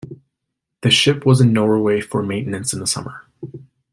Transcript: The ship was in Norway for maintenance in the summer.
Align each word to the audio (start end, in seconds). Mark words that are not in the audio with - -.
The 0.81 0.89
ship 0.89 1.27
was 1.27 1.41
in 1.41 1.53
Norway 1.53 2.01
for 2.01 2.23
maintenance 2.23 2.73
in 2.73 2.79
the 2.79 2.87
summer. 2.87 3.27